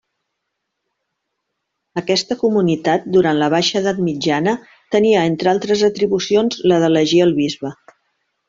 [2.01, 4.57] Aquesta comunitat, durant la baixa edat mitjana,
[4.97, 7.77] tenia entre altres atribucions la d'elegir el bisbe.